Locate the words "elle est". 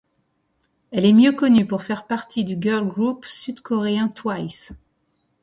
0.89-1.13